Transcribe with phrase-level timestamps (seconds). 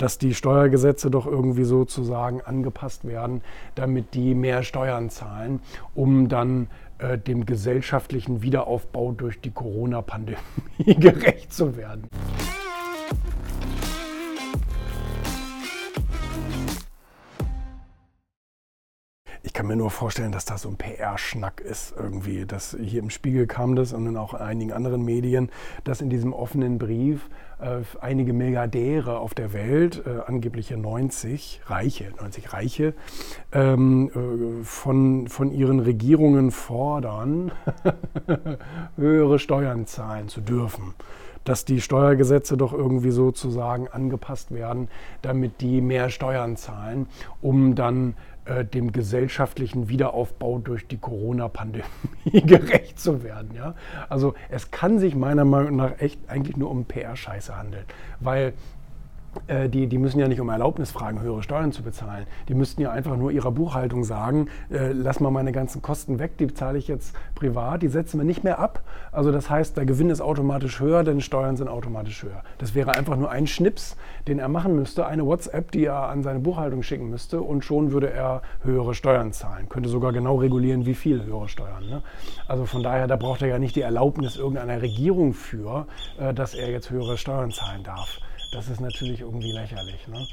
[0.00, 3.42] dass die Steuergesetze doch irgendwie sozusagen angepasst werden,
[3.74, 5.60] damit die mehr Steuern zahlen,
[5.94, 10.38] um dann äh, dem gesellschaftlichen Wiederaufbau durch die Corona-Pandemie
[10.86, 12.08] gerecht zu werden.
[19.42, 22.44] Ich kann mir nur vorstellen, dass das so ein PR-Schnack ist irgendwie.
[22.44, 25.50] Das hier im Spiegel kam das und dann auch in einigen anderen Medien,
[25.84, 32.12] dass in diesem offenen Brief äh, einige Milliardäre auf der Welt, äh, angebliche 90 Reiche,
[32.20, 32.94] 90 Reiche,
[33.52, 37.52] ähm, äh, von, von ihren Regierungen fordern,
[38.96, 40.94] höhere Steuern zahlen zu dürfen
[41.44, 44.88] dass die Steuergesetze doch irgendwie sozusagen angepasst werden,
[45.22, 47.06] damit die mehr Steuern zahlen,
[47.40, 51.84] um dann äh, dem gesellschaftlichen Wiederaufbau durch die Corona-Pandemie
[52.32, 53.50] gerecht zu werden.
[53.54, 53.74] Ja?
[54.08, 57.84] Also es kann sich meiner Meinung nach echt eigentlich nur um PR-Scheiße handeln,
[58.18, 58.54] weil
[59.68, 62.26] die, die müssen ja nicht um Erlaubnis fragen, höhere Steuern zu bezahlen.
[62.48, 66.36] Die müssten ja einfach nur ihrer Buchhaltung sagen, äh, lass mal meine ganzen Kosten weg,
[66.38, 68.82] die zahle ich jetzt privat, die setzen wir nicht mehr ab.
[69.12, 72.42] Also das heißt, der Gewinn ist automatisch höher, denn Steuern sind automatisch höher.
[72.58, 76.22] Das wäre einfach nur ein Schnips, den er machen müsste, eine WhatsApp, die er an
[76.22, 79.68] seine Buchhaltung schicken müsste und schon würde er höhere Steuern zahlen.
[79.68, 81.88] Könnte sogar genau regulieren, wie viel höhere Steuern.
[81.88, 82.02] Ne?
[82.48, 85.86] Also von daher, da braucht er ja nicht die Erlaubnis irgendeiner Regierung für,
[86.18, 88.20] äh, dass er jetzt höhere Steuern zahlen darf
[88.52, 90.06] das ist natürlich irgendwie lächerlich.
[90.08, 90.26] Ne?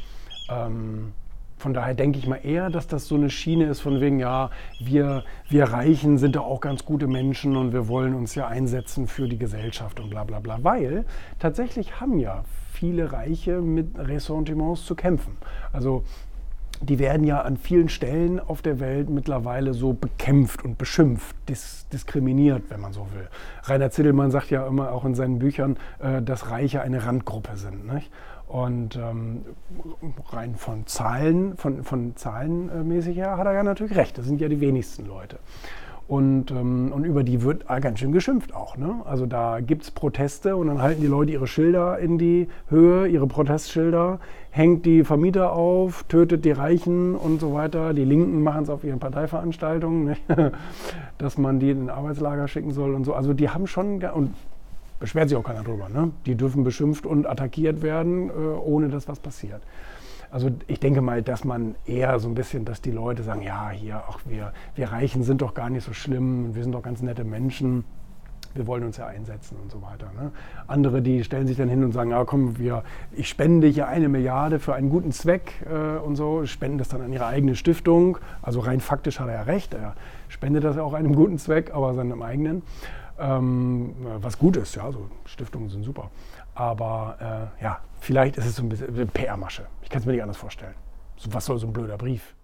[0.50, 1.14] Ähm,
[1.58, 4.52] von daher denke ich mal eher, dass das so eine Schiene ist von wegen, ja,
[4.80, 9.08] wir, wir Reichen sind doch auch ganz gute Menschen und wir wollen uns ja einsetzen
[9.08, 10.59] für die Gesellschaft und bla bla bla.
[10.64, 11.06] Weil
[11.40, 12.44] tatsächlich haben ja
[12.74, 15.36] viele Reiche mit Ressentiments zu kämpfen.
[15.74, 16.04] Also
[16.81, 21.88] die werden ja an vielen Stellen auf der Welt mittlerweile so bekämpft und beschimpft, dis
[21.92, 23.28] diskriminiert, wenn man so will.
[23.64, 27.92] Rainer Zittelmann sagt ja immer auch in seinen Büchern, äh, dass Reiche eine Randgruppe sind.
[27.92, 28.11] Nicht?
[28.47, 29.44] Und ähm,
[30.30, 34.17] rein von Zahlen, von, von Zahlenmäßig her hat er ja natürlich recht.
[34.17, 35.39] Das sind ja die wenigsten Leute.
[36.08, 38.78] Und, ähm, und über die wird ganz schön geschimpft auch.
[38.78, 39.01] Ne?
[39.03, 43.07] Also da gibt es Proteste und dann halten die Leute ihre Schilder in die Höhe,
[43.07, 44.19] ihre Protestschilder,
[44.50, 47.94] hängt die Vermieter auf, tötet die Reichen und so weiter.
[47.94, 50.51] Die Linken machen es auf ihren Parteiveranstaltungen, ne?
[51.17, 53.13] dass man die in ein Arbeitslager schicken soll und so.
[53.13, 54.34] Also die haben schon, und
[55.00, 56.12] beschwert sich auch keiner drüber, ne?
[56.25, 59.62] die dürfen beschimpft und attackiert werden, äh, ohne dass was passiert.
[60.30, 63.70] Also ich denke mal, dass man eher so ein bisschen, dass die Leute sagen, ja,
[63.70, 67.02] hier, auch wir, wir Reichen sind doch gar nicht so schlimm, wir sind doch ganz
[67.02, 67.86] nette Menschen
[68.58, 70.12] wir wollen uns ja einsetzen und so weiter.
[70.20, 70.32] Ne?
[70.68, 74.10] Andere, die stellen sich dann hin und sagen, ja komm, wir, ich spende hier eine
[74.10, 78.18] Milliarde für einen guten Zweck äh, und so, spenden das dann an ihre eigene Stiftung.
[78.42, 79.96] Also rein faktisch hat er ja recht, er
[80.28, 82.64] spendet das ja auch einem guten Zweck, aber seinem eigenen.
[83.19, 86.11] Ähm, was gut ist, ja, also Stiftungen sind super.
[86.53, 89.66] Aber äh, ja, vielleicht ist es so ein bisschen PR-Masche.
[89.81, 90.75] Ich kann es mir nicht anders vorstellen.
[91.17, 92.35] So, was soll so ein blöder Brief?